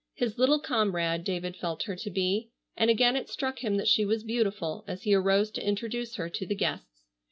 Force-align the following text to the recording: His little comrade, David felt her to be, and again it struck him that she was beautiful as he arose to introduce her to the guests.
His 0.15 0.39
little 0.39 0.57
comrade, 0.57 1.23
David 1.23 1.55
felt 1.55 1.83
her 1.83 1.95
to 1.95 2.09
be, 2.09 2.49
and 2.75 2.89
again 2.89 3.15
it 3.15 3.29
struck 3.29 3.59
him 3.59 3.77
that 3.77 3.87
she 3.87 4.03
was 4.03 4.23
beautiful 4.23 4.83
as 4.87 5.03
he 5.03 5.13
arose 5.13 5.51
to 5.51 5.63
introduce 5.63 6.15
her 6.15 6.27
to 6.27 6.43
the 6.47 6.55
guests. 6.55 7.03